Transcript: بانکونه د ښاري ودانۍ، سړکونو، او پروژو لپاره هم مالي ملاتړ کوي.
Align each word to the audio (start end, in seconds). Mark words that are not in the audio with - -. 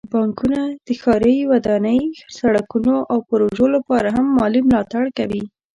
بانکونه 0.13 0.61
د 0.87 0.89
ښاري 1.01 1.35
ودانۍ، 1.51 2.01
سړکونو، 2.37 2.95
او 3.11 3.17
پروژو 3.29 3.65
لپاره 3.75 4.07
هم 4.17 4.25
مالي 4.37 4.61
ملاتړ 4.69 5.03
کوي. 5.17 5.43